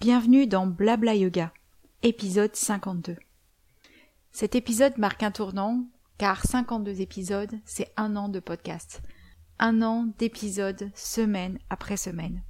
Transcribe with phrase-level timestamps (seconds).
[0.00, 1.52] Bienvenue dans Blabla Yoga,
[2.02, 3.18] épisode 52.
[4.32, 5.84] Cet épisode marque un tournant
[6.16, 9.02] car 52 épisodes, c'est un an de podcast.
[9.58, 12.42] Un an d'épisodes semaine après semaine.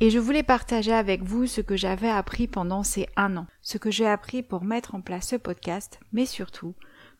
[0.00, 3.78] Et je voulais partager avec vous ce que j'avais appris pendant ces un an, ce
[3.78, 6.74] que j'ai appris pour mettre en place ce podcast, mais surtout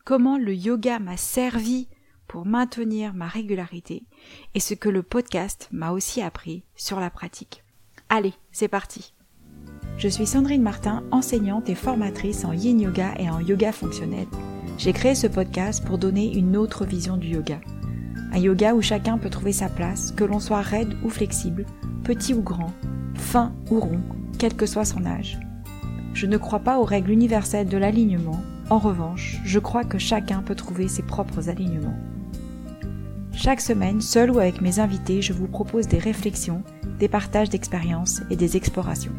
[0.05, 1.87] comment le yoga m'a servi
[2.27, 4.03] pour maintenir ma régularité
[4.53, 7.63] et ce que le podcast m'a aussi appris sur la pratique.
[8.09, 9.15] Allez, c'est parti.
[10.01, 14.25] Je suis Sandrine Martin, enseignante et formatrice en yin yoga et en yoga fonctionnel.
[14.79, 17.59] J'ai créé ce podcast pour donner une autre vision du yoga.
[18.33, 21.67] Un yoga où chacun peut trouver sa place, que l'on soit raide ou flexible,
[22.03, 22.73] petit ou grand,
[23.13, 24.01] fin ou rond,
[24.39, 25.39] quel que soit son âge.
[26.15, 28.41] Je ne crois pas aux règles universelles de l'alignement.
[28.71, 31.99] En revanche, je crois que chacun peut trouver ses propres alignements.
[33.33, 36.63] Chaque semaine, seul ou avec mes invités, je vous propose des réflexions,
[36.97, 39.13] des partages d'expériences et des explorations.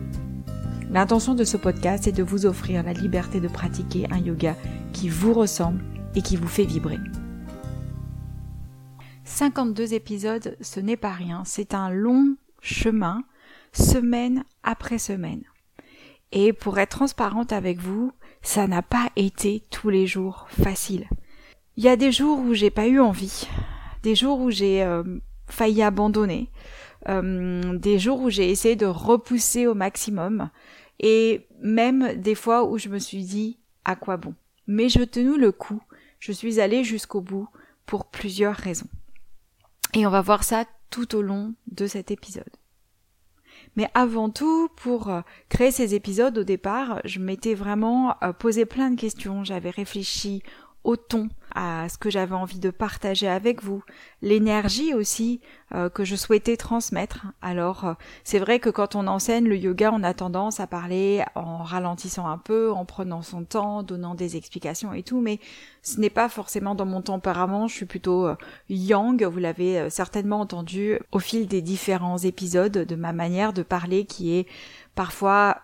[0.92, 4.54] L'intention de ce podcast est de vous offrir la liberté de pratiquer un yoga
[4.92, 5.82] qui vous ressemble
[6.14, 6.98] et qui vous fait vibrer.
[9.24, 13.24] 52 épisodes, ce n'est pas rien, c'est un long chemin,
[13.72, 15.44] semaine après semaine.
[16.30, 21.08] Et pour être transparente avec vous, ça n'a pas été tous les jours facile.
[21.78, 23.48] Il y a des jours où j'ai pas eu envie,
[24.02, 25.02] des jours où j'ai euh,
[25.48, 26.50] failli abandonner,
[27.08, 30.50] euh, des jours où j'ai essayé de repousser au maximum,
[30.98, 34.34] et même des fois où je me suis dit à quoi bon?
[34.66, 35.82] Mais je tenu le coup,
[36.20, 37.48] je suis allée jusqu'au bout
[37.86, 38.88] pour plusieurs raisons.
[39.94, 42.44] Et on va voir ça tout au long de cet épisode.
[43.76, 48.66] Mais avant tout, pour euh, créer ces épisodes au départ, je m'étais vraiment euh, posé
[48.66, 50.42] plein de questions, j'avais réfléchi
[50.84, 53.82] au ton, à ce que j'avais envie de partager avec vous,
[54.20, 55.40] l'énergie aussi
[55.74, 57.26] euh, que je souhaitais transmettre.
[57.40, 57.94] Alors euh,
[58.24, 62.26] c'est vrai que quand on enseigne le yoga, on a tendance à parler en ralentissant
[62.26, 65.38] un peu, en prenant son temps, donnant des explications et tout, mais
[65.82, 68.36] ce n'est pas forcément dans mon tempérament, je suis plutôt euh,
[68.68, 74.04] yang, vous l'avez certainement entendu au fil des différents épisodes de ma manière de parler
[74.04, 74.46] qui est
[74.94, 75.62] parfois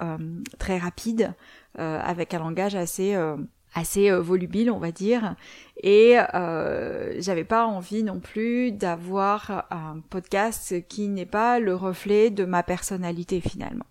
[0.59, 1.34] très rapide,
[1.77, 3.15] avec un langage assez
[3.78, 5.34] assez euh, volubile, on va dire.
[5.83, 12.31] Et euh, j'avais pas envie non plus d'avoir un podcast qui n'est pas le reflet
[12.31, 13.87] de ma personnalité finalement.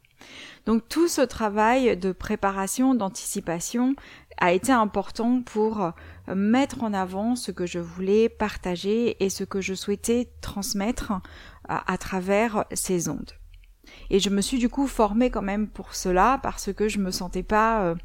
[0.65, 3.95] Donc tout ce travail de préparation, d'anticipation
[4.37, 9.45] a été important pour euh, mettre en avant ce que je voulais partager et ce
[9.45, 11.13] que je souhaitais transmettre
[11.69, 13.31] à, travers ces ondes.
[14.09, 17.11] Et je me suis du coup formée quand même pour cela parce que je me
[17.11, 17.95] sentais pas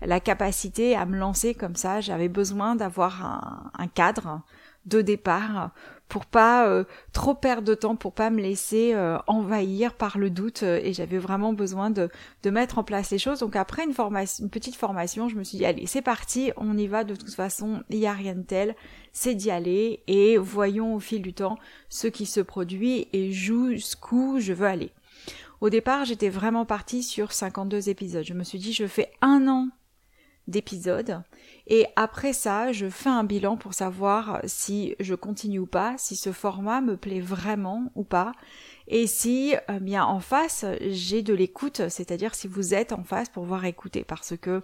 [0.00, 2.00] la capacité à me lancer comme ça.
[2.00, 4.42] J'avais besoin d'avoir un, cadre
[4.84, 5.70] de départ
[6.08, 10.30] pour pas euh, trop perdre de temps, pour pas me laisser euh, envahir par le
[10.30, 10.62] doute.
[10.62, 12.08] Et j'avais vraiment besoin de,
[12.44, 13.40] mettre en place les choses.
[13.40, 13.94] Donc après une
[14.38, 17.02] une petite formation, je me suis dit allez, c'est parti, on y va.
[17.04, 18.76] De toute façon, il y a rien de tel,
[19.12, 21.58] c'est d'y aller et voyons au fil du temps
[21.88, 24.92] ce qui se produit et jusqu'où je veux aller.
[25.60, 28.24] Au départ, j'étais vraiment partie sur 52 épisodes.
[28.24, 29.68] Je me suis dit, je fais un an
[30.48, 31.22] d'épisodes.
[31.66, 36.16] Et après ça, je fais un bilan pour savoir si je continue ou pas, si
[36.16, 38.32] ce format me plaît vraiment ou pas,
[38.88, 43.28] et si euh, bien en face j'ai de l'écoute, c'est-à-dire si vous êtes en face
[43.28, 44.60] pour voir écouter, parce que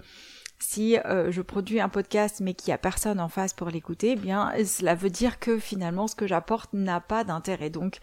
[0.62, 4.12] si euh, je produis un podcast mais qu'il n'y a personne en face pour l'écouter,
[4.12, 7.69] eh bien cela veut dire que finalement ce que j'apporte n'a pas d'intérêt.
[7.69, 7.99] Donc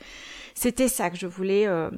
[0.54, 1.90] c'était ça que je voulais euh,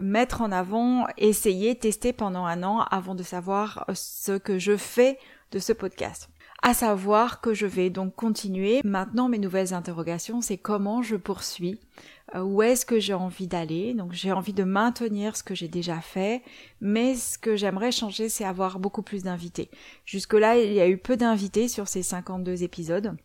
[0.00, 5.18] mettre en avant, essayer, tester pendant un an avant de savoir ce que je fais
[5.50, 6.28] de ce podcast
[6.64, 8.80] à savoir que je vais donc continuer.
[8.84, 13.94] Maintenant, mes nouvelles interrogations, c'est comment je poursuis, euh, où est-ce que j'ai envie d'aller.
[13.94, 16.42] Donc, j'ai envie de maintenir ce que j'ai déjà fait,
[16.80, 19.70] mais ce que j'aimerais changer, c'est avoir beaucoup plus d'invités.
[20.04, 23.16] Jusque-là, il y a eu peu d'invités sur ces 52 épisodes.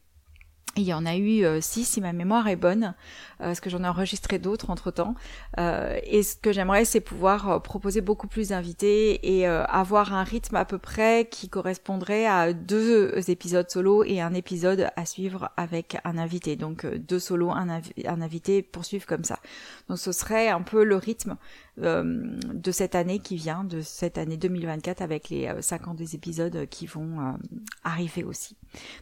[0.75, 2.93] Il y en a eu euh, six si ma mémoire est bonne,
[3.41, 5.15] euh, parce que j'en ai enregistré d'autres entre temps.
[5.57, 10.55] Euh, et ce que j'aimerais, c'est pouvoir proposer beaucoup plus d'invités et avoir un rythme
[10.55, 15.97] à peu près qui correspondrait à deux épisodes solo et un épisode à suivre avec
[16.03, 16.55] un invité.
[16.55, 19.39] Donc deux solos, un invité poursuivre comme ça.
[19.87, 21.35] Donc ce serait un peu le rythme
[21.81, 27.35] de cette année qui vient, de cette année 2024 avec les 52 épisodes qui vont
[27.83, 28.55] arriver aussi.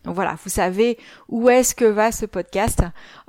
[0.04, 0.98] Donc voilà, vous savez
[1.30, 2.84] où est-ce que va ce podcast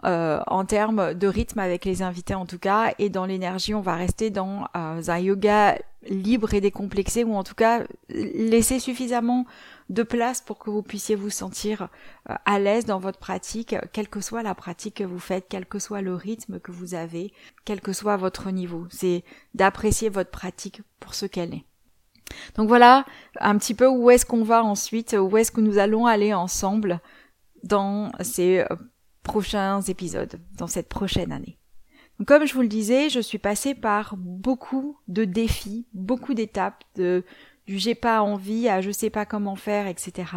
[0.05, 3.81] euh, en termes de rythme avec les invités en tout cas, et dans l'énergie, on
[3.81, 5.79] va rester dans euh, un yoga
[6.09, 9.47] libre et décomplexé, ou en tout cas laisser suffisamment
[9.89, 11.89] de place pour que vous puissiez vous sentir
[12.29, 15.67] euh, à l'aise dans votre pratique, quelle que soit la pratique que vous faites, quel
[15.67, 17.33] que soit le rythme que vous avez,
[17.65, 18.87] quel que soit votre niveau.
[18.91, 19.25] C'est
[19.55, 21.65] d'apprécier votre pratique pour ce qu'elle est.
[22.57, 23.07] Donc voilà
[23.41, 27.01] un petit peu où est-ce qu'on va ensuite, où est-ce que nous allons aller ensemble
[27.65, 28.77] dans ces euh,
[29.23, 31.59] prochains épisodes, dans cette prochaine année.
[32.27, 37.25] comme je vous le disais, je suis passée par beaucoup de défis, beaucoup d'étapes, de
[37.69, 40.33] du j'ai pas envie à je sais pas comment faire, etc.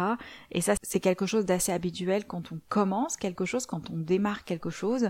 [0.50, 4.44] Et ça, c'est quelque chose d'assez habituel quand on commence quelque chose, quand on démarre
[4.44, 5.08] quelque chose.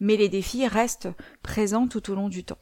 [0.00, 1.08] Mais les défis restent
[1.42, 2.58] présents tout au long du temps.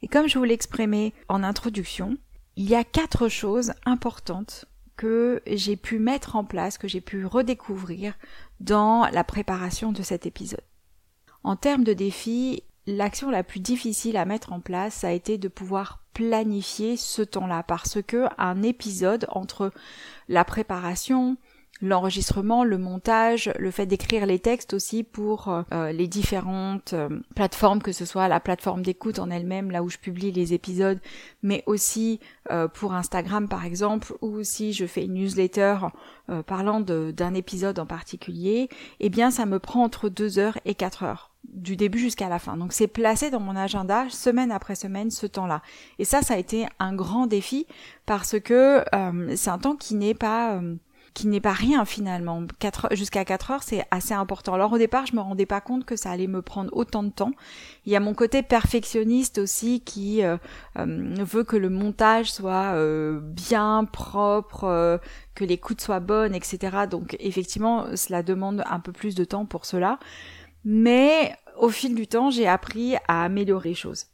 [0.00, 2.16] Et comme je vous l'exprimais en introduction,
[2.54, 4.66] il y a quatre choses importantes
[4.96, 8.14] que j'ai pu mettre en place, que j'ai pu redécouvrir
[8.60, 10.64] dans la préparation de cet épisode.
[11.42, 15.38] En termes de défis, l'action la plus difficile à mettre en place, ça a été
[15.38, 17.62] de pouvoir planifier ce temps-là.
[17.62, 19.72] Parce que un épisode entre
[20.28, 21.36] la préparation,
[21.82, 27.82] l'enregistrement, le montage, le fait d'écrire les textes aussi pour euh, les différentes euh, plateformes,
[27.82, 31.00] que ce soit la plateforme d'écoute en elle-même, là où je publie les épisodes,
[31.42, 35.78] mais aussi euh, pour Instagram par exemple, ou si je fais une newsletter
[36.46, 38.68] parlant d'un épisode en particulier,
[38.98, 42.38] eh bien ça me prend entre deux heures et quatre heures du début jusqu'à la
[42.38, 42.56] fin.
[42.56, 45.62] Donc c'est placé dans mon agenda semaine après semaine ce temps-là.
[45.98, 47.66] Et ça, ça a été un grand défi
[48.04, 50.74] parce que euh, c'est un temps qui n'est pas euh,
[51.14, 52.42] qui n'est pas rien finalement.
[52.90, 54.52] Jusqu'à 4 heures, c'est assez important.
[54.52, 57.08] Alors au départ, je me rendais pas compte que ça allait me prendre autant de
[57.08, 57.32] temps.
[57.86, 60.36] Il y a mon côté perfectionniste aussi qui euh,
[60.76, 62.74] veut que le montage soit
[63.18, 65.00] bien propre,
[65.34, 66.84] que l'écoute soit bonne, etc.
[66.90, 69.98] Donc effectivement, cela demande un peu plus de temps pour cela
[70.66, 74.06] mais au fil du temps, j'ai appris à améliorer les choses.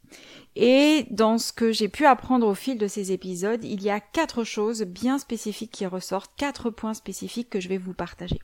[0.54, 4.00] Et dans ce que j'ai pu apprendre au fil de ces épisodes, il y a
[4.00, 8.38] quatre choses bien spécifiques qui ressortent, quatre points spécifiques que je vais vous partager.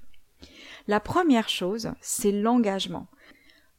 [0.86, 3.08] La première chose, c'est l'engagement.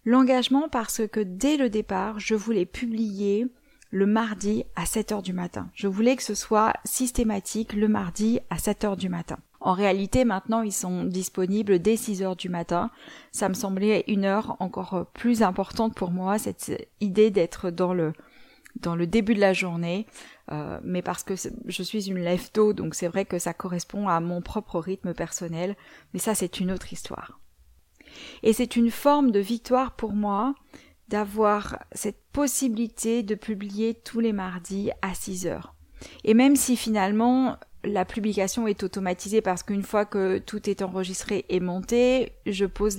[0.06, 3.48] L'engagement parce que dès le départ, je voulais publier
[3.90, 5.72] le mardi à 7 heures du matin.
[5.74, 9.40] Je voulais que ce soit systématique le mardi à 7 heures du matin.
[9.62, 12.92] En réalité, maintenant, ils sont disponibles dès 6 heures du matin.
[13.32, 16.72] Ça me semblait une heure encore plus importante pour moi, cette
[17.02, 18.14] idée d'être dans le
[18.76, 20.06] dans le début de la journée,
[20.52, 21.34] euh, mais parce que
[21.66, 25.14] je suis une lève tôt, donc c'est vrai que ça correspond à mon propre rythme
[25.14, 25.76] personnel,
[26.14, 27.40] mais ça c'est une autre histoire.
[28.44, 30.56] Et c'est une forme de victoire pour moi
[31.08, 35.76] d'avoir cette possibilité de publier tous les mardis à 6 heures.
[36.24, 41.46] Et même si finalement la publication est automatisée parce qu'une fois que tout est enregistré
[41.50, 42.98] et monté, je pose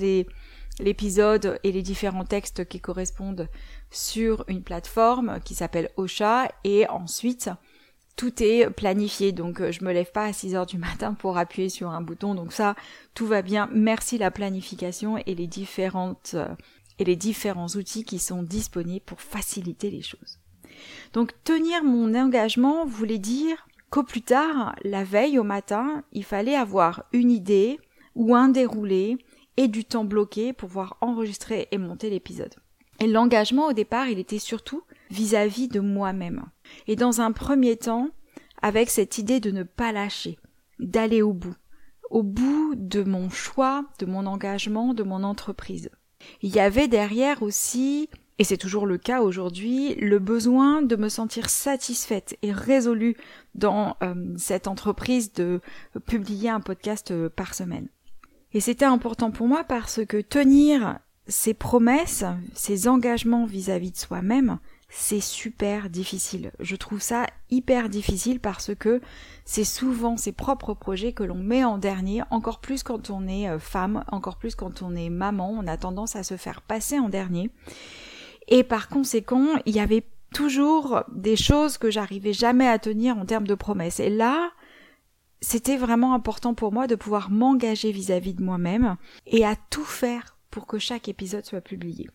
[0.79, 3.49] l'épisode et les différents textes qui correspondent
[3.91, 7.51] sur une plateforme qui s'appelle Ocha et ensuite
[8.17, 9.33] tout est planifié.
[9.33, 12.35] Donc je me lève pas à 6 heures du matin pour appuyer sur un bouton.
[12.35, 12.75] Donc ça
[13.15, 13.69] tout va bien.
[13.73, 16.37] Merci la planification et les différentes
[16.99, 20.39] et les différents outils qui sont disponibles pour faciliter les choses.
[21.13, 26.55] Donc tenir mon engagement voulait dire qu'au plus tard, la veille au matin, il fallait
[26.55, 27.79] avoir une idée
[28.15, 29.19] ou un déroulé
[29.57, 32.55] et du temps bloqué pour pouvoir enregistrer et monter l'épisode.
[33.01, 36.45] Et l'engagement au départ, il était surtout vis-à-vis de moi-même.
[36.87, 38.09] Et dans un premier temps,
[38.63, 40.39] avec cette idée de ne pas lâcher,
[40.79, 41.57] d'aller au bout,
[42.11, 45.91] au bout de mon choix, de mon engagement, de mon entreprise.
[46.43, 48.11] Il y avait derrière aussi
[48.41, 53.15] et c'est toujours le cas aujourd'hui, le besoin de me sentir satisfaite et résolue
[53.55, 55.61] dans euh, cette entreprise de
[56.07, 57.89] publier un podcast euh, par semaine.
[58.55, 62.25] Et c'était important pour moi parce que tenir ses promesses,
[62.55, 66.51] ses engagements vis-à-vis -vis de soi-même, c'est super difficile.
[66.61, 69.03] Je trouve ça hyper difficile parce que
[69.45, 73.51] c'est souvent ses propres projets que l'on met en dernier, encore plus quand on est
[73.51, 76.99] euh, femme, encore plus quand on est maman, on a tendance à se faire passer
[76.99, 77.51] en dernier.
[78.51, 80.05] Et par conséquent, il y avait
[80.35, 84.01] toujours des choses que j'arrivais jamais à tenir en termes de promesses.
[84.01, 84.51] Et là,
[85.41, 90.37] c'était vraiment important pour moi de pouvoir m'engager vis-à-vis de moi-même et à tout faire
[90.51, 92.09] pour que chaque épisode soit publié.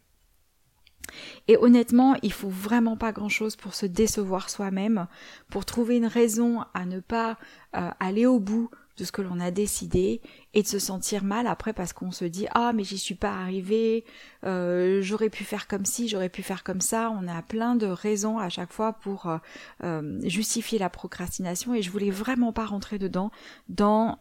[1.48, 5.08] Et honnêtement, il faut vraiment pas grand chose pour se décevoir soi-même,
[5.50, 7.38] pour trouver une raison à ne pas
[7.75, 10.22] euh, aller au bout de ce que l'on a décidé
[10.54, 13.34] et de se sentir mal après parce qu'on se dit ah mais j'y suis pas
[13.34, 14.06] arrivé
[14.46, 17.88] euh, j'aurais pu faire comme ci j'aurais pu faire comme ça on a plein de
[17.88, 19.38] raisons à chaque fois pour euh,
[19.84, 23.32] euh, justifier la procrastination et je voulais vraiment pas rentrer dedans
[23.70, 24.20] dans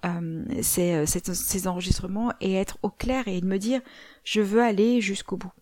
[0.62, 3.81] ces, ces, ces enregistrements et être au clair et de me dire
[4.25, 5.52] je veux aller jusqu'au bout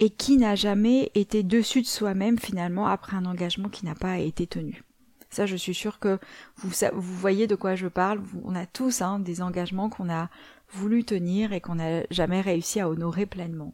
[0.00, 4.18] et qui n'a jamais été dessus de soi-même finalement après un engagement qui n'a pas
[4.18, 4.82] été tenu.
[5.30, 6.18] Ça, je suis sûre que
[6.56, 6.70] vous,
[7.00, 8.20] voyez de quoi je parle.
[8.44, 10.28] On a tous hein, des engagements qu'on a
[10.72, 13.72] voulu tenir et qu'on n'a jamais réussi à honorer pleinement.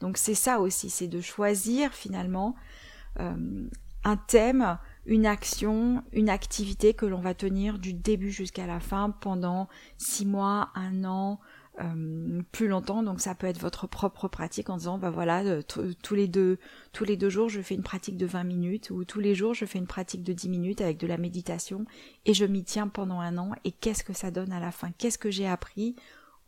[0.00, 2.54] Donc c'est ça aussi, c'est de choisir finalement
[3.20, 3.66] euh,
[4.04, 9.10] un thème, une action, une activité que l'on va tenir du début jusqu'à la fin
[9.10, 11.40] pendant six mois, un an,
[11.80, 13.02] euh, plus longtemps.
[13.02, 16.58] Donc ça peut être votre propre pratique en disant bah voilà euh, tous les deux
[16.92, 19.54] tous les deux jours je fais une pratique de 20 minutes ou tous les jours
[19.54, 21.84] je fais une pratique de 10 minutes avec de la méditation
[22.24, 23.52] et je m'y tiens pendant un an.
[23.64, 24.90] Et qu'est-ce que ça donne à la fin?
[24.98, 25.94] Qu'est-ce que j'ai appris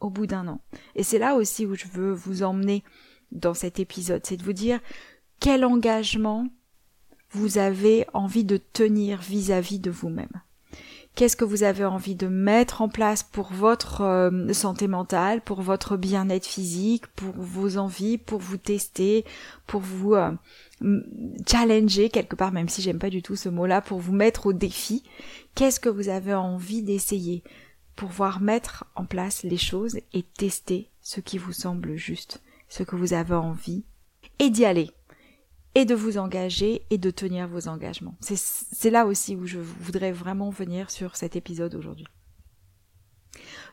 [0.01, 0.61] au bout d'un an?
[0.95, 2.83] Et c'est là aussi où je veux vous emmener
[3.33, 4.81] dans cet épisode, c'est de vous dire
[5.39, 6.49] quel engagement
[7.31, 10.43] vous avez envie de tenir vis-à-vis -vis de vous-même
[11.15, 15.63] qu'est-ce que vous avez envie de mettre en place pour votre euh, santé mentale, pour
[15.63, 19.25] votre bien-être physique, pour vos envies, pour vous tester,
[19.67, 20.31] pour vous euh,
[21.47, 24.53] challenger quelque part, même si j'aime pas du tout ce mot-là, pour vous mettre au
[24.53, 25.03] défi?
[25.55, 27.43] Qu'est-ce que vous avez envie d'essayer
[27.97, 32.83] pour voir mettre en place les choses et tester ce qui vous semble juste, ce
[32.83, 33.85] que vous avez envie
[34.39, 34.91] et d'y aller?
[35.75, 38.17] Et de vous engager et de tenir vos engagements.
[38.21, 42.07] C'est là aussi où je voudrais vraiment venir sur cet épisode aujourd'hui.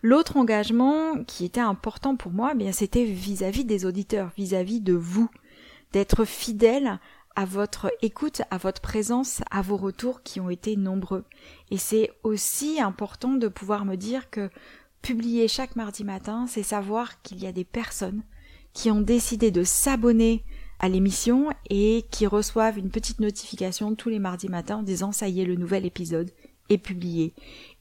[0.04, 4.94] L'autre engagement qui était important pour moi, eh bien c'était vis-à-vis des auditeurs, vis-à-vis de
[4.94, 5.30] vous,
[5.92, 7.00] d'être fidèle
[7.36, 11.24] à votre écoute, à votre présence, à vos retours qui ont été nombreux.
[11.72, 14.50] Et c'est aussi important de pouvoir me dire que
[15.01, 18.24] publier chaque mardi matin, c'est savoir qu'il y a des personnes
[18.74, 20.44] qui ont décidé de s'abonner
[20.79, 25.27] à l'émission et qui reçoivent une petite notification tous les mardis matins en disant ça
[25.27, 26.31] y est, le nouvel épisode
[26.69, 27.34] est publié.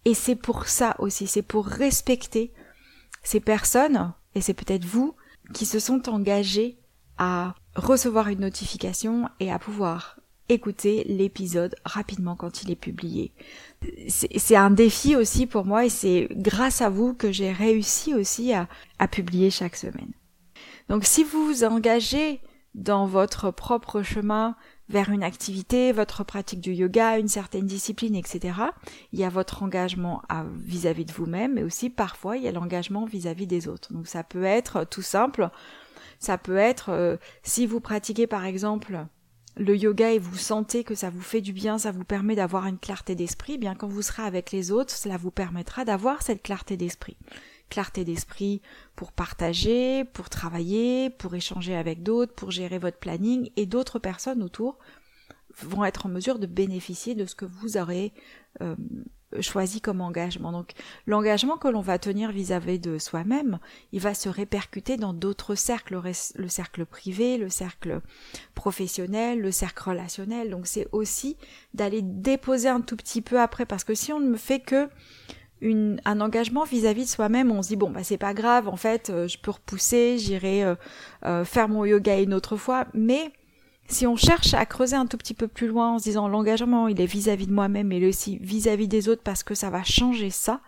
[0.04, 2.52] Et c'est pour ça aussi, c'est pour respecter
[3.22, 5.14] ces personnes, et c'est peut-être vous,
[5.52, 6.76] qui se sont engagés
[7.18, 13.32] à recevoir une notification et à pouvoir écouter l'épisode rapidement quand il est publié.
[14.08, 18.52] C'est un défi aussi pour moi et c'est grâce à vous que j'ai réussi aussi
[18.52, 20.12] à, à publier chaque semaine.
[20.88, 22.40] Donc si vous vous engagez
[22.76, 24.54] dans votre propre chemin
[24.88, 28.54] vers une activité, votre pratique du yoga, une certaine discipline, etc.
[29.12, 30.22] Il y a votre engagement
[30.54, 33.92] vis-à-vis de vous-même, mais aussi parfois il y a l'engagement vis-à-vis des autres.
[33.92, 35.48] Donc ça peut être tout simple,
[36.20, 39.06] ça peut être euh, si vous pratiquez par exemple
[39.56, 42.66] le yoga et vous sentez que ça vous fait du bien, ça vous permet d'avoir
[42.66, 46.20] une clarté d'esprit, eh bien quand vous serez avec les autres, cela vous permettra d'avoir
[46.20, 47.16] cette clarté d'esprit
[47.68, 48.62] clarté d'esprit
[48.94, 54.42] pour partager, pour travailler, pour échanger avec d'autres, pour gérer votre planning et d'autres personnes
[54.42, 54.78] autour
[55.62, 58.12] vont être en mesure de bénéficier de ce que vous aurez
[58.60, 58.76] euh,
[59.40, 60.52] choisi comme engagement.
[60.52, 60.72] Donc
[61.06, 63.58] l'engagement que l'on va tenir vis-à-vis de soi-même,
[63.92, 66.00] il va se répercuter dans d'autres cercles,
[66.36, 68.00] le cercle privé, le cercle
[68.54, 70.50] professionnel, le cercle relationnel.
[70.50, 71.36] Donc c'est aussi
[71.74, 74.88] d'aller déposer un tout petit peu après, parce que si on ne me fait que
[75.62, 77.50] un engagement vis-à-vis de soi-même.
[77.50, 80.64] On se dit bon bah c'est pas grave, en fait, euh, je peux repousser, j'irai
[80.64, 80.74] euh,
[81.24, 82.86] euh, faire mon yoga une autre fois.
[82.94, 83.32] Mais
[83.88, 86.88] si on cherche à creuser un tout petit peu plus loin en se disant l'engagement
[86.88, 90.30] il est vis-à-vis de moi-même et aussi vis-à-vis des autres parce que ça va changer
[90.30, 90.60] ça,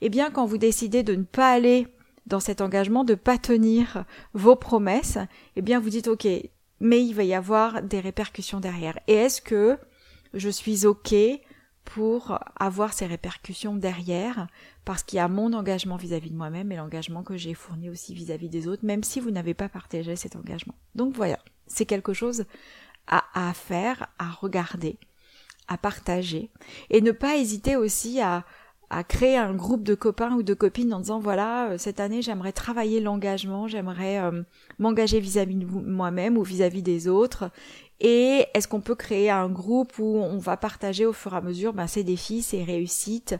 [0.00, 1.88] eh bien quand vous décidez de ne pas aller
[2.26, 5.18] dans cet engagement, de pas tenir vos promesses,
[5.56, 6.26] eh bien vous dites ok,
[6.80, 8.98] mais il va y avoir des répercussions derrière.
[9.08, 9.76] Et est-ce que
[10.34, 11.14] je suis ok
[11.84, 14.46] pour avoir ces répercussions derrière,
[14.84, 18.14] parce qu'il y a mon engagement vis-à-vis de moi-même et l'engagement que j'ai fourni aussi
[18.14, 20.74] vis-à-vis des autres, même si vous n'avez pas partagé cet engagement.
[20.94, 22.44] Donc voilà, c'est quelque chose
[23.08, 24.96] à, faire, à regarder,
[25.68, 26.50] à partager,
[26.88, 28.44] et ne pas hésiter aussi à,
[28.92, 32.20] à créer un groupe de copains ou de copines en disant voilà euh, cette année
[32.20, 34.42] j'aimerais travailler l'engagement, j'aimerais euh,
[34.78, 37.50] m'engager vis-à-vis de moi-même ou vis-à-vis des autres
[38.04, 41.40] et est-ce qu'on peut créer un groupe où on va partager au fur et à
[41.40, 43.36] mesure ben, ses défis, ses réussites,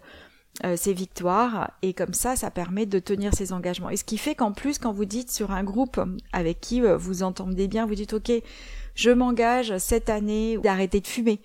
[0.64, 1.72] euh, ses victoires?
[1.82, 3.90] Et comme ça ça permet de tenir ses engagements.
[3.90, 6.00] Et ce qui fait qu'en plus quand vous dites sur un groupe
[6.32, 8.30] avec qui vous entendez bien, vous dites ok
[8.94, 11.40] je m'engage cette année d'arrêter de fumer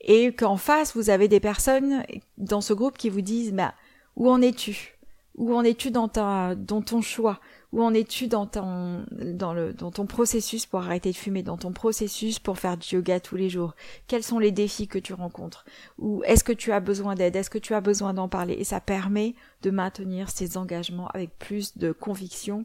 [0.00, 2.04] et qu'en face vous avez des personnes
[2.38, 3.74] dans ce groupe qui vous disent bah
[4.16, 4.96] où en es-tu?
[5.36, 7.38] Où en es-tu dans ta dans ton choix?
[7.76, 12.38] Où en es-tu dans ton dans ton processus pour arrêter de fumer dans ton processus
[12.38, 13.74] pour faire du yoga tous les jours.
[14.06, 15.66] Quels sont les défis que tu rencontres?
[15.98, 17.36] Ou est-ce que tu as besoin d'aide?
[17.36, 18.54] Est-ce que tu as besoin d'en parler?
[18.54, 22.64] Et ça permet de maintenir ces engagements avec plus de conviction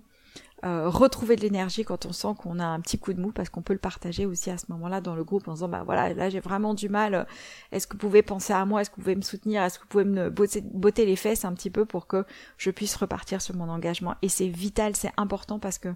[0.63, 3.49] euh, retrouver de l'énergie quand on sent qu'on a un petit coup de mou parce
[3.49, 6.13] qu'on peut le partager aussi à ce moment-là dans le groupe en disant bah voilà
[6.13, 7.25] là j'ai vraiment du mal.
[7.71, 8.81] Est-ce que vous pouvez penser à moi?
[8.81, 9.63] Est-ce que vous pouvez me soutenir?
[9.63, 12.25] Est-ce que vous pouvez me botter, les fesses un petit peu pour que
[12.57, 14.15] je puisse repartir sur mon engagement?
[14.21, 15.89] Et c'est vital c'est important parce que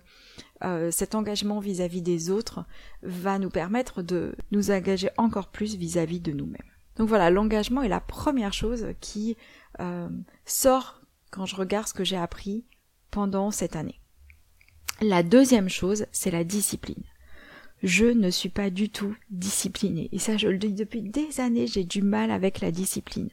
[0.63, 2.65] euh, cet engagement vis-à-vis des autres
[3.03, 6.71] va nous permettre de nous engager encore plus vis-à-vis de nous-mêmes.
[6.95, 9.37] Donc voilà l'engagement est la première chose qui
[9.79, 10.09] euh,
[10.45, 12.65] sort quand je regarde ce que j'ai appris
[13.11, 13.99] pendant cette année
[15.01, 17.03] la deuxième chose, c'est la discipline.
[17.83, 20.09] je ne suis pas du tout disciplinée.
[20.11, 23.29] Et ça, je le dis depuis des années, j'ai du mal avec la discipline.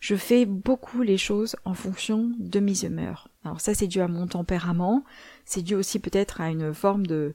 [0.00, 3.28] Je fais beaucoup les choses en fonction de mes humeurs.
[3.44, 5.04] Alors ça, c'est dû à mon tempérament,
[5.44, 7.34] c'est dû aussi peut-être à une forme de,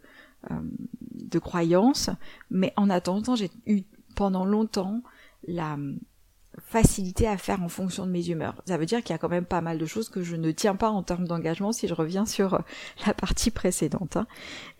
[0.50, 0.56] euh,
[1.12, 2.10] de croyance,
[2.50, 3.84] mais en attendant, j'ai eu
[4.16, 5.02] pendant longtemps
[5.48, 5.78] la
[6.64, 8.62] facilité à faire en fonction de mes humeurs.
[8.66, 10.52] Ça veut dire qu'il y a quand même pas mal de choses que je ne
[10.52, 12.60] tiens pas en termes d'engagement si je reviens sur euh,
[13.06, 14.18] la partie précédente.
[14.18, 14.28] Hein.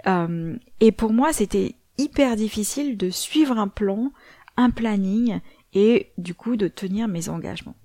[0.08, 4.12] Euh, et pour moi, c'était hyper difficile de suivre un plan,
[4.58, 5.40] un planning
[5.74, 7.76] et du coup de tenir mes engagements.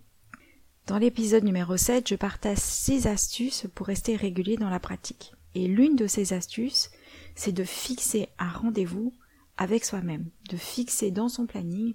[0.86, 5.32] Dans l'épisode numéro 7, je partage 6 astuces pour rester régulier dans la pratique.
[5.54, 6.90] Et l'une de ces astuces,
[7.34, 9.12] c'est de fixer un rendez-vous
[9.56, 11.94] avec soi-même, de fixer dans son planning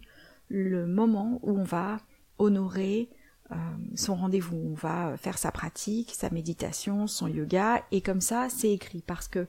[0.49, 1.97] le moment où on va
[2.37, 3.09] honorer
[3.51, 3.55] euh,
[3.95, 8.71] son rendez-vous, on va faire sa pratique, sa méditation, son yoga, et comme ça, c'est
[8.71, 9.03] écrit.
[9.05, 9.47] Parce que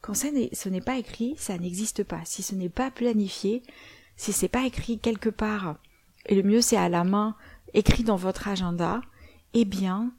[0.00, 2.20] quand ce n'est pas écrit, ça n'existe pas.
[2.24, 3.62] Si ce n'est pas planifié,
[4.16, 5.76] si c'est pas écrit quelque part,
[6.26, 7.36] et le mieux c'est à la main,
[7.74, 9.00] écrit dans votre agenda,
[9.54, 10.12] eh bien,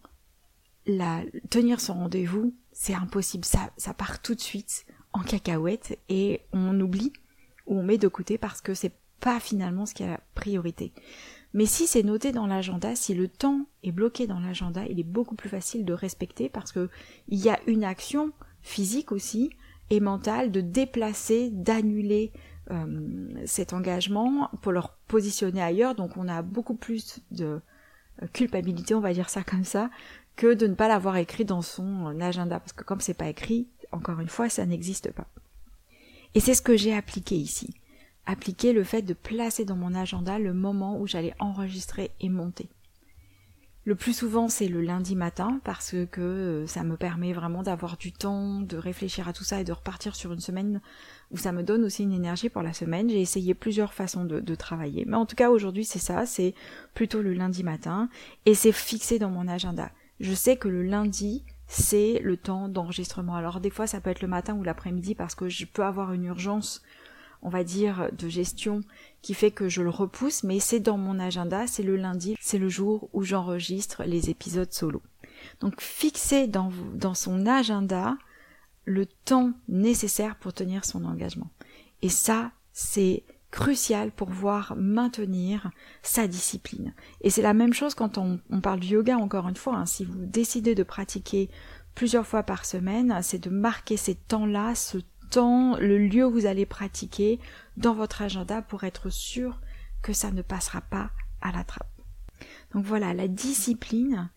[0.86, 3.46] la, tenir son rendez-vous, c'est impossible.
[3.46, 7.14] Ça, ça part tout de suite en cacahuète et on oublie
[7.68, 10.92] ou on met de côté parce que c'est pas finalement ce qui a la priorité.
[11.54, 15.06] Mais si c'est noté dans l'agenda, si le temps est bloqué dans l'agenda, il est
[15.06, 16.90] beaucoup plus facile de respecter parce que
[17.30, 19.52] il y a une action physique aussi
[19.90, 22.34] et mentale de déplacer, d'annuler
[22.72, 25.96] euh, cet engagement pour le positionner ailleurs.
[25.96, 27.62] Donc on a beaucoup plus de
[28.22, 29.90] euh, culpabilité, on va dire ça comme ça,
[30.36, 32.60] que de ne pas l'avoir écrit dans son euh, agenda.
[32.60, 35.28] Parce que comme c'est pas écrit, encore une fois, ça n'existe pas.
[36.34, 37.76] Et c'est ce que j'ai appliqué ici.
[38.26, 42.70] Appliquer le fait de placer dans mon agenda le moment où j'allais enregistrer et monter.
[43.86, 47.98] Le plus souvent, c'est le lundi matin parce que euh, ça me permet vraiment d'avoir
[47.98, 50.80] du temps, de réfléchir à tout ça et de repartir sur une semaine
[51.32, 53.10] où ça me donne aussi une énergie pour la semaine.
[53.10, 55.04] J'ai essayé plusieurs façons de, de travailler.
[55.06, 56.26] Mais en tout cas, aujourd'hui, c'est ça.
[56.26, 56.56] C'est
[56.94, 58.08] plutôt le lundi matin
[58.46, 59.92] et c'est fixé dans mon agenda.
[60.22, 63.36] Je sais que le lundi, c'est le temps d'enregistrement.
[63.36, 66.14] Alors des fois, ça peut être le matin ou l'après-midi parce que je peux avoir
[66.14, 66.82] une urgence
[67.44, 68.82] on va dire, de gestion
[69.22, 72.58] qui fait que je le repousse, mais c'est dans mon agenda, c'est le lundi, c'est
[72.58, 75.02] le jour où j'enregistre les épisodes solo.
[75.60, 76.72] Donc fixer dans,
[77.14, 78.18] son agenda
[78.86, 81.50] le temps nécessaire pour tenir son engagement.
[82.02, 85.70] Et ça, c'est crucial pour voir maintenir
[86.02, 86.94] sa discipline.
[87.22, 89.86] Et c'est la même chose quand on, parle du yoga, encore une fois, hein.
[89.86, 91.50] si vous décidez de pratiquer
[91.94, 94.98] plusieurs fois par semaine, c'est de marquer ces temps-là, ce
[95.36, 97.40] le lieu où vous allez pratiquer
[97.78, 99.60] dans votre agenda pour être sûr
[100.02, 101.90] que ça ne passera pas à la trappe.
[102.74, 104.30] Donc voilà, la discipline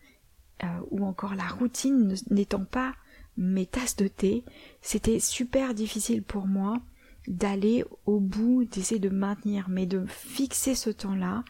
[0.63, 2.93] euh, ou encore la routine n'étant pas
[3.37, 4.43] mes tasses de thé,
[4.81, 6.79] c'était super difficile pour moi
[7.27, 11.43] d'aller au bout, d'essayer de maintenir, mais de fixer ce temps-là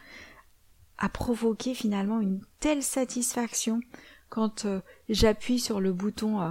[0.98, 3.80] a provoqué finalement une telle satisfaction
[4.28, 6.50] quand euh, j'appuie sur le bouton euh,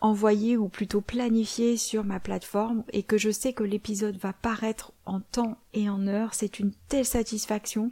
[0.00, 4.92] envoyé ou plutôt planifié sur ma plateforme et que je sais que l'épisode va paraître
[5.04, 7.88] en temps et en heure, c'est une telle satisfaction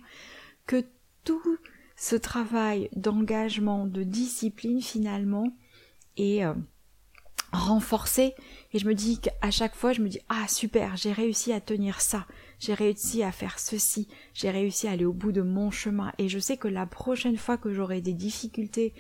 [0.67, 0.85] que
[1.25, 1.59] tout
[1.97, 5.57] ce travail d'engagement, de discipline finalement
[6.17, 6.55] est euh,
[7.53, 8.35] renforcé.
[8.73, 11.61] Et je me dis qu'à chaque fois je me dis ah super j'ai réussi à
[11.61, 12.27] tenir ça
[12.59, 16.29] j'ai réussi à faire ceci j'ai réussi à aller au bout de mon chemin et
[16.29, 18.93] je sais que la prochaine fois que j'aurai des difficultés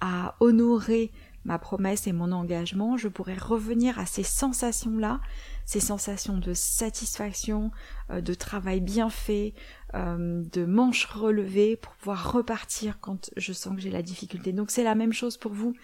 [0.00, 1.12] à honorer
[1.44, 5.20] ma promesse et mon engagement, je pourrais revenir à ces sensations-là,
[5.64, 7.70] ces sensations de satisfaction,
[8.10, 9.54] euh, de travail bien fait,
[9.94, 14.52] euh, de manches relevées pour pouvoir repartir quand je sens que j'ai la difficulté.
[14.52, 15.74] Donc c'est la même chose pour vous.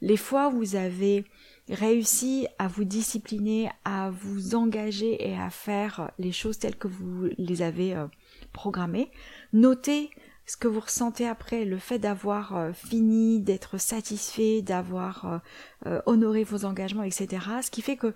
[0.00, 1.24] Les fois où vous avez
[1.68, 7.28] réussi à vous discipliner, à vous engager et à faire les choses telles que vous
[7.36, 8.06] les avez euh,
[8.52, 9.10] programmées,
[9.52, 10.10] notez
[10.46, 15.38] ce que vous ressentez après, le fait d'avoir euh, fini, d'être satisfait, d'avoir euh,
[15.86, 17.46] euh, honoré vos engagements, etc.
[17.62, 18.14] Ce qui fait que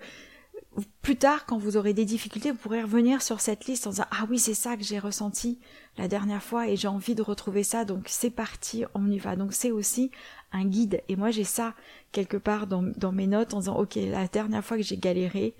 [1.01, 4.05] plus tard, quand vous aurez des difficultés, vous pourrez revenir sur cette liste en disant
[4.11, 5.59] ah oui c'est ça que j'ai ressenti
[5.97, 9.35] la dernière fois et j'ai envie de retrouver ça donc c'est parti on y va
[9.35, 10.11] donc c'est aussi
[10.51, 11.73] un guide et moi j'ai ça
[12.11, 15.55] quelque part dans, dans mes notes en disant ok la dernière fois que j'ai galéré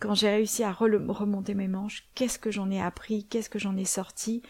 [0.00, 3.76] quand j'ai réussi à remonter mes manches qu'est-ce que j'en ai appris qu'est-ce que j'en
[3.76, 4.42] ai sorti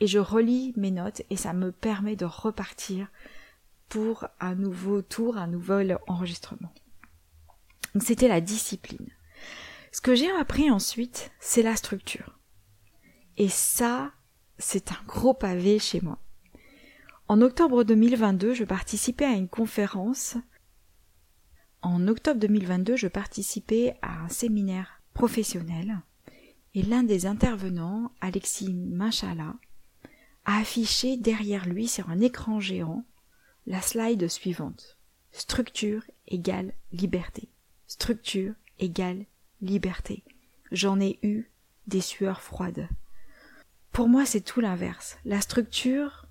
[0.00, 3.08] et je relis mes notes et ça me permet de repartir
[3.88, 6.72] pour un nouveau tour, un nouvel enregistrement.
[7.94, 9.08] Donc c'était la discipline.
[9.92, 12.38] Ce que j'ai appris ensuite, c'est la structure.
[13.36, 14.12] Et ça,
[14.58, 16.18] c'est un gros pavé chez moi.
[17.28, 20.36] En octobre 2022, je participais à une conférence.
[21.82, 26.00] En octobre 2022, je participais à un séminaire professionnel
[26.74, 29.54] et l'un des intervenants, Alexis Manchala,
[30.44, 33.04] a affiché derrière lui sur un écran géant
[33.66, 34.98] la slide suivante.
[35.32, 37.48] Structure égale liberté.
[37.86, 39.24] Structure égale
[39.60, 40.22] liberté.
[40.70, 41.50] J'en ai eu
[41.86, 42.88] des sueurs froides.
[43.92, 45.18] Pour moi, c'est tout l'inverse.
[45.24, 46.26] La structure,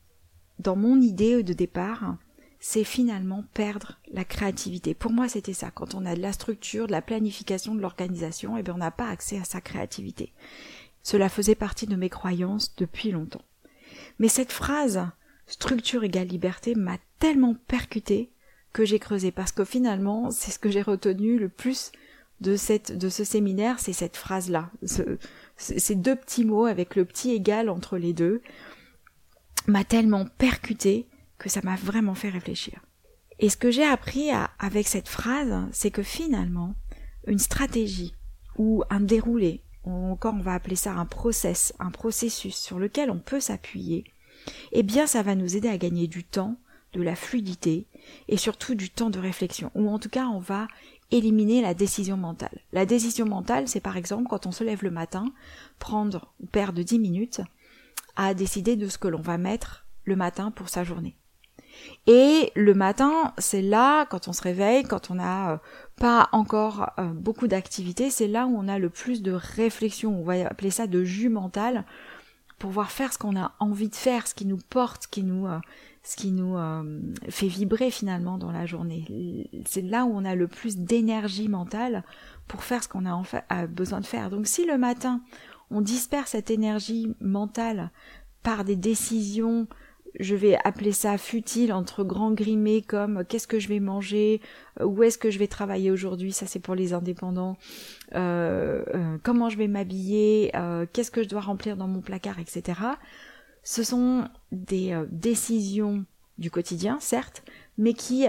[0.60, 2.18] dans mon idée de départ,
[2.60, 4.94] c'est finalement perdre la créativité.
[4.94, 5.72] Pour moi, c'était ça.
[5.72, 8.92] Quand on a de la structure, de la planification, de l'organisation, eh bien, on n'a
[8.92, 10.34] pas accès à sa créativité.
[11.04, 13.44] Cela faisait partie de mes croyances depuis longtemps.
[14.20, 15.02] Mais cette phrase,
[15.48, 18.32] structure égale liberté, m'a tellement percuté
[18.72, 21.92] que j'ai creusé parce que finalement, c'est ce que j'ai retenu le plus
[22.42, 24.70] de ce séminaire, c'est cette phrase-là.
[25.56, 28.42] ces deux petits mots avec le petit égal entre les deux
[29.68, 32.82] m'a tellement percuté que ça m'a vraiment fait réfléchir.
[33.40, 36.76] Et ce que j'ai appris avec cette phrase, c'est que finalement,
[37.28, 38.14] une stratégie
[38.58, 43.12] ou un déroulé, ou encore on va appeler ça un process, un processus sur lequel
[43.12, 44.06] on peut s'appuyer,
[44.72, 46.58] eh bien ça va nous aider à gagner du temps,
[46.94, 47.88] de la fluidité
[48.28, 49.72] et surtout du temps de réflexion.
[49.76, 50.68] Ou en tout cas, on va
[51.12, 52.62] éliminer la décision mentale.
[52.72, 55.26] La décision mentale, c'est par exemple quand on se lève le matin,
[55.80, 57.42] prendre ou perdre 10 minutes
[58.16, 61.16] à décider de ce que l'on va mettre le matin pour sa journée.
[62.06, 65.58] Et le matin, c'est là, quand on se réveille, quand on n'a euh,
[65.96, 70.24] pas encore euh, beaucoup d'activité, c'est là où on a le plus de réflexion, on
[70.24, 71.86] va appeler ça de jus mental,
[72.60, 75.24] pour pouvoir faire ce qu'on a envie de faire, ce qui nous porte, ce qui
[75.24, 75.60] nous, euh,
[76.04, 76.58] ce qui nous
[77.30, 79.50] fait vibrer finalement dans la journée.
[79.66, 82.04] C'est là où on a le plus d'énergie mentale
[82.48, 84.30] pour faire ce qu'on a, a besoin de faire.
[84.30, 85.22] Donc si le matin,
[85.72, 87.90] on disperse cette énergie mentale
[88.44, 89.68] par des décisions
[90.20, 94.42] je vais appeler ça futile entre grands grimés comme qu'est-ce que je vais manger,
[94.80, 97.58] euh, où est-ce que je vais travailler aujourd'hui, ça c'est pour les indépendants,
[98.16, 100.52] euh, euh, comment je vais m'habiller,
[100.94, 102.80] qu'est-ce que je dois remplir dans mon placard, etc.
[103.64, 106.06] Ce sont des décisions
[106.38, 107.44] du quotidien, certes,
[107.78, 108.28] mais qui,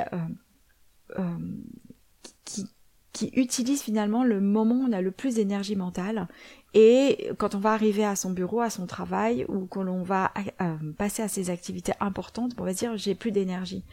[2.44, 2.66] qui,
[3.14, 6.28] qui utilisent finalement le moment où on a le plus d'énergie mentale
[6.74, 10.32] et quand on va arriver à son bureau, à son travail, ou quand l'on va
[10.60, 13.84] euh, passer à ses activités importantes, on va dire j'ai plus d'énergie.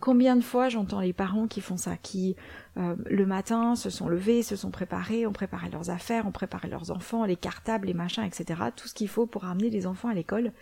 [0.00, 2.34] Combien de fois j'entends les parents qui font ça, qui
[2.78, 6.68] euh, le matin se sont levés, se sont préparés, ont préparé leurs affaires, ont préparé
[6.68, 8.62] leurs enfants, les cartables, les machins, etc.
[8.74, 10.52] Tout ce qu'il faut pour amener les enfants à l'école.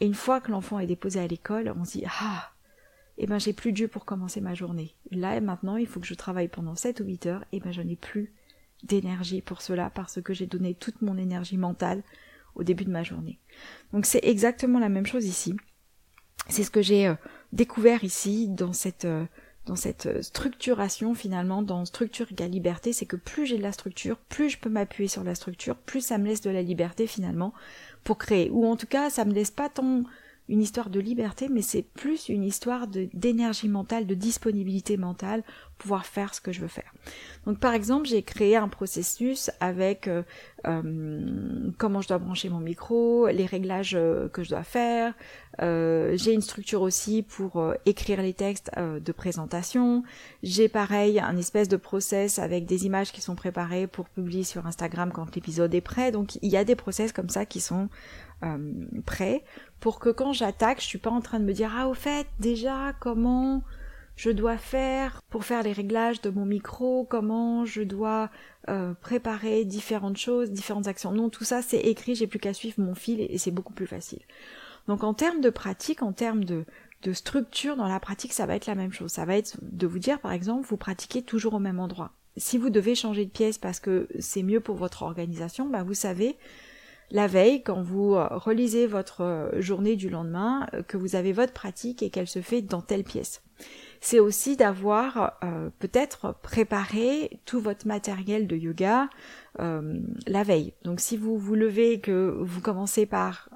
[0.00, 2.50] Et une fois que l'enfant est déposé à l'école, on se dit ah,
[3.18, 4.94] eh ben j'ai plus Dieu pour commencer ma journée.
[5.10, 7.72] Là maintenant, il faut que je travaille pendant 7 ou 8 heures, et eh ben
[7.72, 8.32] je n'ai plus
[8.82, 12.02] d'énergie pour cela parce que j'ai donné toute mon énergie mentale
[12.54, 13.38] au début de ma journée.
[13.92, 15.54] Donc c'est exactement la même chose ici.
[16.48, 17.14] C'est ce que j'ai euh,
[17.52, 19.24] découvert ici dans cette euh,
[19.66, 23.72] dans cette euh, structuration finalement, dans structure égale liberté, c'est que plus j'ai de la
[23.72, 27.06] structure, plus je peux m'appuyer sur la structure, plus ça me laisse de la liberté
[27.06, 27.54] finalement
[28.04, 28.50] pour créer.
[28.50, 30.04] Ou en tout cas, ça me laisse pas tant
[30.48, 35.42] une histoire de liberté, mais c'est plus une histoire d'énergie mentale, de disponibilité mentale,
[35.78, 36.92] pouvoir faire ce que je veux faire.
[37.46, 40.22] Donc par exemple, j'ai créé un processus avec euh,
[40.66, 45.14] euh, comment je dois brancher mon micro, les réglages euh, que je dois faire.
[45.60, 50.02] j'ai une structure aussi pour écrire les textes de présentation.
[50.42, 54.66] J'ai pareil un espèce de process avec des images qui sont préparées pour publier sur
[54.66, 56.10] Instagram quand l'épisode est prêt.
[56.10, 57.88] Donc il y a des process comme ça qui sont
[59.06, 59.42] prêts
[59.80, 62.26] pour que quand j'attaque, je suis pas en train de me dire ah au fait
[62.38, 63.62] déjà comment
[64.16, 68.30] je dois faire pour faire les réglages de mon micro, comment je dois
[68.68, 71.12] euh, préparer différentes choses, différentes actions.
[71.12, 73.86] Non, tout ça c'est écrit, j'ai plus qu'à suivre mon fil et, c'est beaucoup plus
[73.86, 74.20] facile.
[74.86, 76.64] Donc en termes de pratique, en termes de,
[77.12, 79.10] structure dans la pratique, ça va être la même chose.
[79.10, 82.12] Ça va être de vous dire par exemple, vous pratiquez toujours au même endroit.
[82.38, 85.94] Si vous devez changer de pièce parce que c'est mieux pour votre organisation, bah vous
[85.94, 86.38] savez
[87.10, 91.32] la veille, quand vous euh, relisez votre euh, journée du lendemain, euh, que vous avez
[91.32, 93.42] votre pratique et qu'elle se fait dans telle pièce.
[94.00, 95.38] C'est aussi d'avoir
[95.78, 99.08] peut-être préparé tout votre matériel de yoga
[99.58, 100.74] la veille.
[100.82, 103.48] Donc si vous vous levez que vous commencez par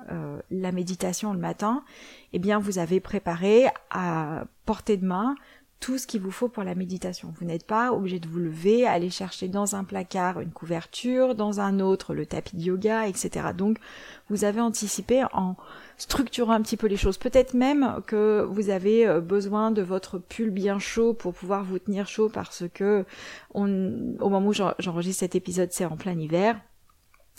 [0.51, 1.85] la méditation le matin,
[2.33, 5.35] eh bien vous avez préparé à portée de main
[5.81, 7.33] tout ce qu'il vous faut pour la méditation.
[7.39, 11.61] Vous n'êtes pas obligé de vous lever, aller chercher dans un placard une couverture, dans
[11.61, 13.49] un autre le tapis de yoga, etc.
[13.57, 13.79] Donc
[14.29, 15.57] vous avez anticipé en
[15.97, 17.19] structurant un petit peu les choses.
[17.19, 21.79] Peut-être même que vous avez euh, besoin de votre pull bien chaud pour pouvoir vous
[21.79, 23.05] tenir chaud parce que
[23.55, 26.61] on, au moment où j'enregistre cet épisode, c'est en plein hiver.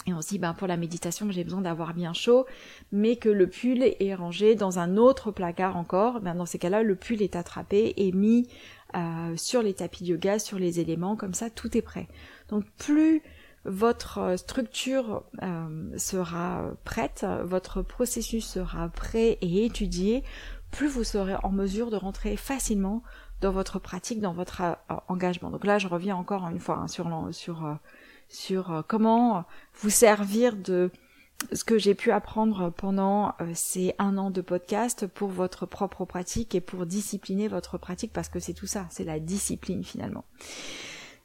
[0.07, 2.45] Et on se dit, ben, pour la méditation, j'ai besoin d'avoir bien chaud,
[2.91, 6.21] mais que le pull est rangé dans un autre placard encore.
[6.21, 8.47] Ben, dans ces cas-là, le pull est attrapé et mis
[8.95, 12.07] euh, sur les tapis de yoga, sur les éléments, comme ça, tout est prêt.
[12.47, 13.21] Donc plus
[13.65, 20.23] votre structure euh, sera prête, votre processus sera prêt et étudié,
[20.71, 23.03] plus vous serez en mesure de rentrer facilement
[23.41, 25.49] dans votre pratique, dans votre euh, engagement.
[25.49, 27.73] Donc là, je reviens encore une fois hein, sur, sur, euh,
[28.29, 29.45] sur comment
[29.81, 30.91] vous servir de
[31.53, 36.53] ce que j'ai pu apprendre pendant ces un an de podcast pour votre propre pratique
[36.53, 40.25] et pour discipliner votre pratique parce que c'est tout ça, c'est la discipline finalement.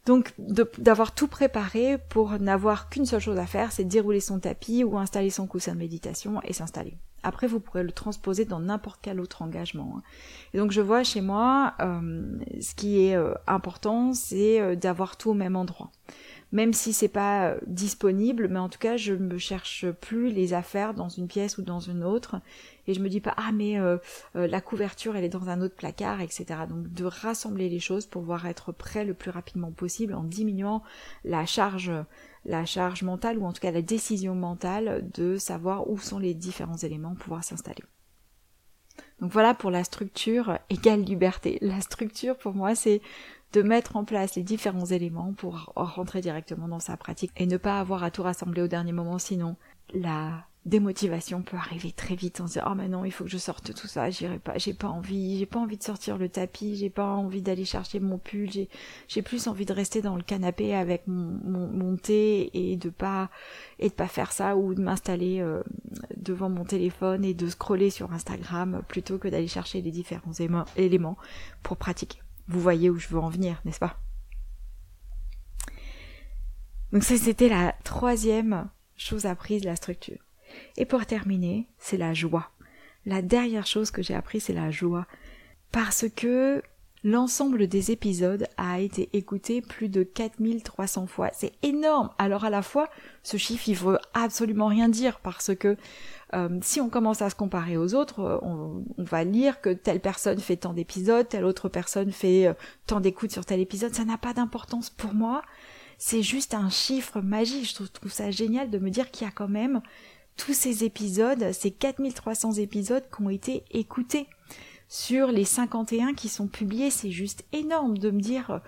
[0.06, 4.84] Donc d'avoir tout préparé pour n'avoir qu'une seule chose à faire, c'est dérouler son tapis
[4.84, 6.98] ou installer son coussin de méditation et s'installer.
[7.22, 9.94] Après, vous pourrez le transposer dans n'importe quel autre engagement.
[9.96, 10.02] Hein.
[10.52, 15.16] Et donc je vois chez moi, euh, ce qui est euh, important, c'est euh, d'avoir
[15.16, 15.90] tout au même endroit
[16.54, 20.54] même si c'est pas euh, disponible, mais en tout cas, je me cherche plus les
[20.54, 22.36] affaires dans une pièce ou dans une autre,
[22.86, 23.98] et je me dis pas ah mais euh,
[24.36, 26.44] euh, la couverture elle est dans un autre placard, etc.
[26.68, 30.82] Donc de rassembler les choses pour pouvoir être prêt le plus rapidement possible en diminuant
[31.24, 31.90] la charge
[32.44, 36.34] la charge mentale ou en tout cas la décision mentale de savoir où sont les
[36.34, 37.82] différents éléments pour pouvoir s'installer.
[39.20, 41.58] Donc voilà pour la structure égale liberté.
[41.62, 43.00] La structure pour moi c'est
[43.54, 47.56] de mettre en place les différents éléments pour rentrer directement dans sa pratique et ne
[47.56, 49.54] pas avoir à tout rassembler au dernier moment, sinon
[49.92, 52.40] la démotivation peut arriver très vite.
[52.40, 54.58] On se dit oh mais non il faut que je sorte tout ça, j'irai pas,
[54.58, 58.00] j'ai pas envie, j'ai pas envie de sortir le tapis, j'ai pas envie d'aller chercher
[58.00, 58.50] mon pull,
[59.06, 63.30] j'ai plus envie de rester dans le canapé avec mon, mon, thé et de pas
[63.78, 65.62] et de pas faire ça ou de m'installer euh,
[66.16, 70.32] devant mon téléphone et de scroller sur Instagram plutôt que d'aller chercher les différents
[70.76, 71.16] éléments
[71.62, 72.23] pour pratiquer.
[72.48, 74.00] Vous voyez où je veux en venir, n'est-ce pas?
[76.92, 80.18] Donc ça, c'était la troisième chose apprise, la structure.
[80.76, 82.50] Et pour terminer, c'est la joie.
[83.06, 85.06] La dernière chose que j'ai appris, c'est la joie.
[85.72, 86.62] Parce que
[87.04, 91.28] l'ensemble des épisodes a été écouté plus de 4300 fois.
[91.34, 92.08] C'est énorme.
[92.18, 92.88] Alors à la fois,
[93.22, 95.76] ce chiffre, il veut absolument rien dire parce que
[96.34, 100.00] euh, si on commence à se comparer aux autres, euh, on, va lire que telle
[100.00, 102.54] personne fait tant d'épisodes, telle autre personne fait euh,
[102.86, 103.94] tant d'écoutes sur tel épisode.
[103.94, 105.42] Ça n'a pas d'importance pour moi.
[105.98, 107.68] C'est juste un chiffre magique.
[107.68, 109.82] Je trouve, ça génial de me dire qu'il y a quand même
[110.36, 114.26] tous ces épisodes, ces 4300 épisodes qui ont été écoutés
[114.88, 116.90] sur les 51 qui sont publiés.
[116.90, 118.60] C'est juste énorme de me dire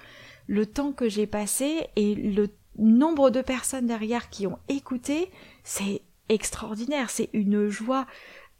[0.46, 2.48] le temps que j'ai passé et le
[2.78, 5.30] nombre de personnes derrière qui ont écouté.
[5.64, 8.06] C'est extraordinaire, c'est une joie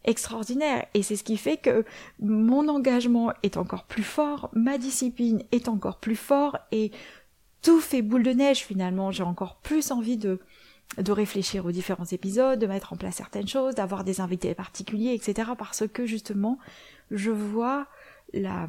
[0.04, 1.84] extraordinaire et c'est ce qui fait que
[2.20, 6.92] mon engagement est encore plus fort, ma discipline est encore plus fort et
[7.60, 10.40] tout fait boule de neige finalement, j'ai encore plus envie de
[10.98, 15.14] de réfléchir aux différents épisodes, de mettre en place certaines choses, d'avoir des invités particuliers,
[15.14, 15.50] etc.
[15.58, 16.58] parce que justement,
[17.10, 17.86] je vois
[18.32, 18.68] la,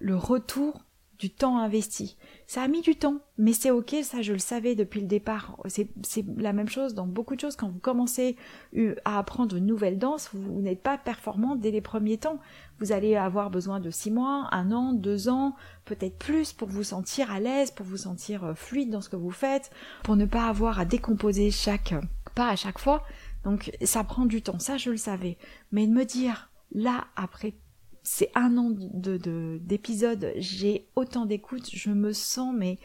[0.00, 0.84] le retour
[1.18, 2.16] du temps investi.
[2.46, 5.56] Ça a mis du temps, mais c'est ok, ça je le savais depuis le départ.
[5.66, 5.88] C'est
[6.36, 7.56] la même chose dans beaucoup de choses.
[7.56, 8.36] Quand vous commencez
[8.76, 12.40] euh, à apprendre une nouvelle danse, vous, n'êtes pas performant dès les premiers temps.
[12.80, 16.82] Vous allez avoir besoin de six mois, un an, deux ans, peut-être plus pour vous
[16.82, 19.70] sentir à l'aise, pour vous sentir euh, fluide dans ce que vous faites,
[20.02, 21.94] pour ne pas avoir à décomposer chaque
[22.34, 23.04] pas à chaque fois.
[23.44, 25.38] Donc ça prend du temps, ça je le savais.
[25.70, 27.54] Mais de me dire, là, après
[28.02, 32.78] c'est un an de d'épisodes, j'ai autant d'écoute, je me sens mais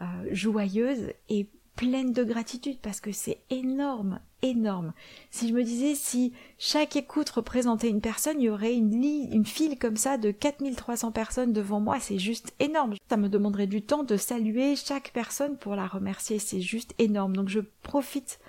[0.00, 1.46] euh, joyeuse et
[1.76, 4.92] pleine de gratitude parce que c'est énorme, énorme.
[5.30, 9.46] Si je me disais si chaque écoute représentait une personne, il y aurait une une
[9.46, 12.94] file comme ça de 4300 personnes devant moi, c'est juste énorme.
[13.10, 17.36] Ça me demanderait du temps de saluer chaque personne pour la remercier, c'est juste énorme.
[17.36, 18.40] Donc je profite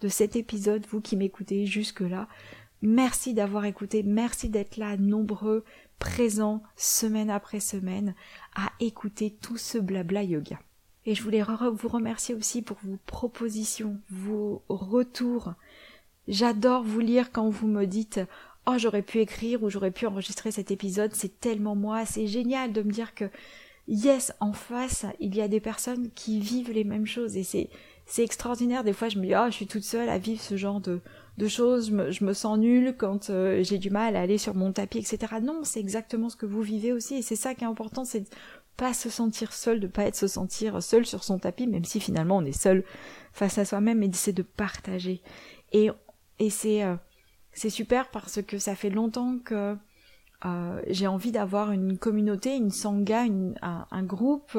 [0.00, 2.28] de cet épisode, vous qui m'écoutez jusque là,
[2.80, 5.64] Merci d'avoir écouté, merci d'être là nombreux,
[5.98, 8.14] présents, semaine après semaine,
[8.54, 10.60] à écouter tout ce blabla yoga.
[11.04, 15.54] Et je voulais vous remercier aussi pour vos propositions, vos retours.
[16.28, 18.20] J'adore vous lire quand vous me dites
[18.66, 22.72] Oh, j'aurais pu écrire ou j'aurais pu enregistrer cet épisode, c'est tellement moi, c'est génial
[22.72, 23.24] de me dire que
[23.88, 27.70] yes, en face, il y a des personnes qui vivent les mêmes choses et c'est
[28.04, 28.84] c'est extraordinaire.
[28.84, 31.00] Des fois, je me dis, oh, je suis toute seule à vivre ce genre de,
[31.38, 34.72] de choses, je me, sens nulle quand euh, j'ai du mal à aller sur mon
[34.72, 35.36] tapis, etc.
[35.40, 38.20] Non, c'est exactement ce que vous vivez aussi, et c'est ça qui est important, c'est
[38.20, 38.28] de
[38.76, 42.00] pas se sentir seul, de pas être se sentir seul sur son tapis, même si
[42.00, 42.84] finalement on est seul
[43.32, 45.22] face à soi-même, mais c'est de partager.
[45.72, 45.90] Et,
[46.40, 46.96] et c'est euh,
[47.52, 49.76] c'est super parce que ça fait longtemps que
[50.44, 53.24] euh, j'ai envie d'avoir une communauté, une sangha,
[53.62, 54.56] un, groupe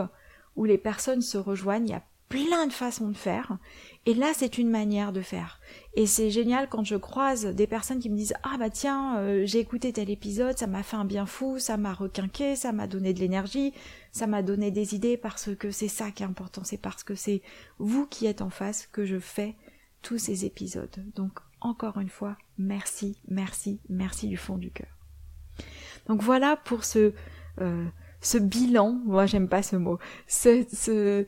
[0.57, 2.01] où les personnes se rejoignent.
[2.29, 3.57] Plein de façons de faire.
[4.05, 5.59] Et là, c'est une manière de faire.
[5.95, 9.45] Et c'est génial quand je croise des personnes qui me disent Ah bah tiens, euh,
[9.45, 12.87] j'ai écouté tel épisode, ça m'a fait un bien fou, ça m'a requinqué, ça m'a
[12.87, 13.73] donné de l'énergie,
[14.11, 17.15] ça m'a donné des idées parce que c'est ça qui est important, c'est parce que
[17.15, 17.41] c'est
[17.79, 19.55] vous qui êtes en face que je fais
[20.01, 21.03] tous ces épisodes.
[21.15, 24.87] Donc encore une fois, merci, merci, merci du fond du cœur.
[26.07, 27.13] Donc voilà pour ce,
[27.59, 27.85] euh,
[28.21, 31.25] ce bilan, moi j'aime pas ce mot, ce, ce,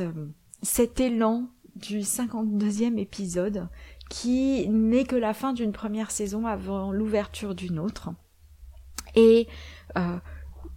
[0.00, 0.28] euh,
[0.62, 3.68] cet élan du 52e épisode
[4.08, 8.10] qui n'est que la fin d'une première saison avant l'ouverture d'une autre.
[9.16, 9.48] Et
[9.96, 10.18] euh,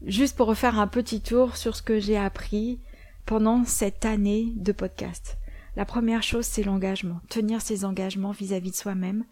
[0.05, 2.79] juste pour refaire un petit tour sur ce que j'ai appris
[3.25, 5.37] pendant cette année de podcast.
[5.75, 7.19] La première chose, c'est l'engagement.
[7.29, 9.25] Tenir ses engagements vis-à-vis de soi-même,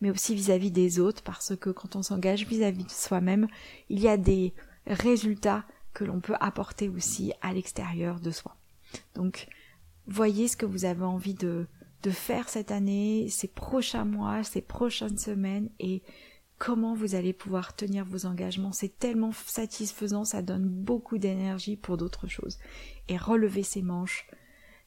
[0.00, 3.48] mais aussi vis-à-vis des autres, parce que quand on s'engage vis-à-vis de soi-même,
[3.88, 4.54] il y a des
[4.88, 8.56] résultats que l'on peut apporter aussi à l'extérieur de soi.
[9.14, 9.48] Donc,
[10.06, 11.66] voyez ce que vous avez envie de,
[12.10, 16.02] faire cette année, ces prochains mois, ces prochaines semaines et
[16.56, 18.72] comment vous allez pouvoir tenir vos engagements.
[18.72, 22.58] C'est tellement satisfaisant, ça donne beaucoup d'énergie pour d'autres choses.
[23.08, 24.26] Et relever ses manches,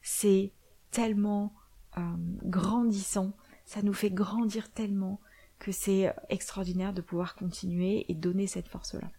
[0.02, 0.52] c'est
[0.90, 1.54] tellement
[1.98, 2.02] euh,
[2.44, 3.34] grandissant,
[3.66, 5.20] ça nous fait grandir tellement
[5.60, 9.12] que c'est extraordinaire de pouvoir continuer et donner cette force-là.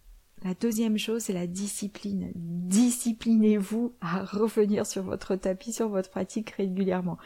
[0.43, 2.31] La deuxième chose, c'est la discipline.
[2.35, 7.17] Disciplinez-vous à revenir sur votre tapis, sur votre pratique régulièrement.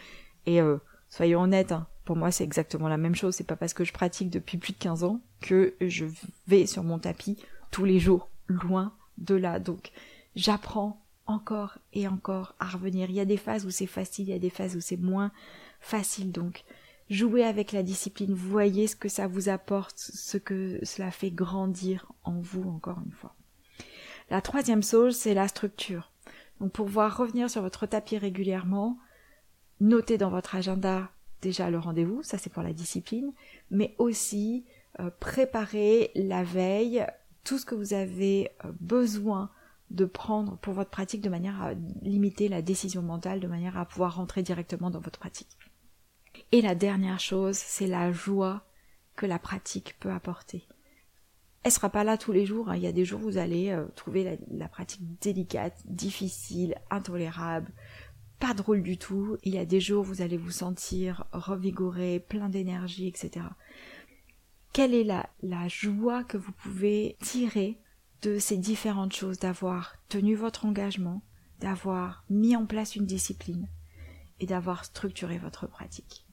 [0.46, 0.78] Et euh,
[1.10, 3.34] soyons honnêtes, hein, pour moi c'est exactement la même chose.
[3.34, 6.06] C'est pas parce que je pratique depuis plus de 15 ans que je
[6.46, 7.38] vais sur mon tapis
[7.72, 9.60] tous les jours, loin de là.
[9.60, 9.92] Donc
[10.36, 13.10] j'apprends encore et encore à revenir.
[13.10, 14.98] Il y a des phases où c'est facile, il y a des phases où c'est
[14.98, 15.32] moins
[15.80, 16.32] facile.
[16.32, 16.64] Donc
[17.10, 22.12] Jouez avec la discipline, voyez ce que ça vous apporte, ce que cela fait grandir
[22.24, 23.34] en vous encore une fois.
[24.30, 26.12] La troisième chose, c'est la structure.
[26.60, 28.98] Donc pour pouvoir revenir sur votre tapis régulièrement,
[29.80, 31.10] notez dans votre agenda
[31.42, 33.32] déjà le rendez-vous, ça c'est pour la discipline,
[33.72, 34.66] mais aussi
[35.00, 37.06] euh, préparer la veille
[37.44, 39.50] tout ce que vous avez euh, besoin
[39.92, 43.86] de prendre pour votre pratique de manière à limiter la décision mentale, de manière à
[43.86, 45.58] pouvoir rentrer directement dans votre pratique.
[46.52, 48.66] Et la dernière chose, c'est la joie
[49.16, 50.66] que la pratique peut apporter.
[51.64, 52.70] Elle sera pas là tous les jours.
[52.70, 52.78] Hein.
[52.78, 57.74] Il y a des jours où vous allez euh, trouver la, pratique délicate, difficile, intolérable,
[58.40, 59.38] pas drôle du tout.
[59.44, 63.48] Il y a des jours où vous allez vous sentir revigoré, plein d'énergie, etc.
[64.72, 67.82] Quelle est la, la joie que vous pouvez tirer
[68.22, 71.22] de ces différentes choses, d'avoir tenu votre engagement,
[71.60, 73.68] d'avoir mis en place une discipline
[74.40, 76.27] et d'avoir structuré votre pratique?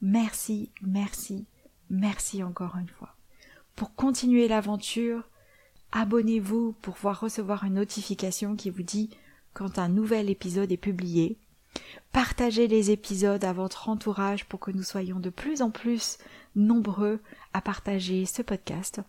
[0.00, 1.46] Merci, merci,
[1.90, 3.16] merci encore une fois.
[3.74, 5.28] Pour continuer l'aventure,
[5.92, 9.10] abonnez-vous pour pouvoir recevoir une notification qui vous dit
[9.54, 11.36] quand un nouvel épisode est publié.
[12.12, 16.18] Partagez les épisodes à votre entourage pour que nous soyons de plus en plus
[16.54, 17.20] nombreux
[17.52, 19.00] à partager ce podcast.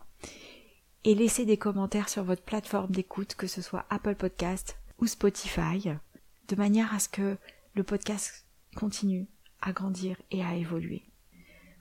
[1.03, 5.91] Et laissez des commentaires sur votre plateforme d'écoute, que ce soit Apple Podcast ou Spotify,
[6.47, 7.37] de manière à ce que
[7.75, 9.27] le podcast continue
[9.61, 11.05] à grandir et à évoluer.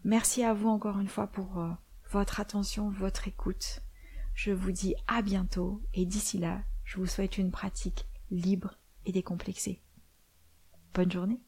[0.04, 1.70] Merci à vous encore une fois pour euh,
[2.10, 3.80] votre attention, votre écoute.
[4.34, 9.12] Je vous dis à bientôt et d'ici là, je vous souhaite une pratique libre et
[9.12, 9.82] décomplexée.
[10.94, 11.40] Bonne journée.